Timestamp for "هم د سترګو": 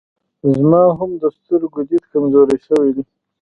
0.99-1.79